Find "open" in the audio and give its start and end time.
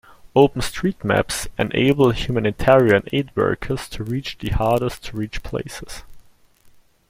0.35-0.61